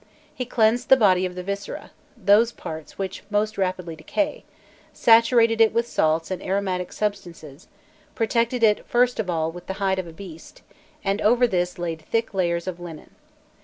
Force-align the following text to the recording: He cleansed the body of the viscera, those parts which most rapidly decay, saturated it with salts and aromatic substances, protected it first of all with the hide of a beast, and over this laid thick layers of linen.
He 0.33 0.45
cleansed 0.45 0.89
the 0.89 0.97
body 0.97 1.27
of 1.27 1.35
the 1.35 1.43
viscera, 1.43 1.91
those 2.17 2.51
parts 2.51 2.97
which 2.97 3.21
most 3.29 3.55
rapidly 3.55 3.95
decay, 3.95 4.43
saturated 4.93 5.61
it 5.61 5.75
with 5.75 5.85
salts 5.87 6.31
and 6.31 6.41
aromatic 6.41 6.91
substances, 6.91 7.67
protected 8.15 8.63
it 8.63 8.83
first 8.87 9.19
of 9.19 9.29
all 9.29 9.51
with 9.51 9.67
the 9.67 9.73
hide 9.73 9.99
of 9.99 10.07
a 10.07 10.11
beast, 10.11 10.63
and 11.03 11.21
over 11.21 11.45
this 11.45 11.77
laid 11.77 12.01
thick 12.01 12.33
layers 12.33 12.65
of 12.65 12.79
linen. 12.79 13.11